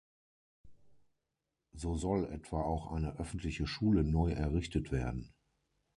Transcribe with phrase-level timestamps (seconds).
[1.73, 5.31] So soll etwa auch eine öffentliche Schule neu errichtet werden.